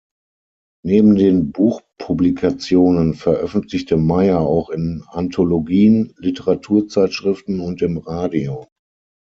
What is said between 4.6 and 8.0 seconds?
in Anthologien, Literaturzeitschriften und im